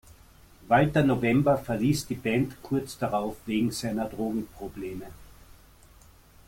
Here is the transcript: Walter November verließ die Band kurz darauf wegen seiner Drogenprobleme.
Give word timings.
Walter 0.67 1.03
November 1.03 1.59
verließ 1.59 2.07
die 2.07 2.15
Band 2.15 2.63
kurz 2.63 2.97
darauf 2.97 3.35
wegen 3.45 3.69
seiner 3.69 4.05
Drogenprobleme. 4.09 5.05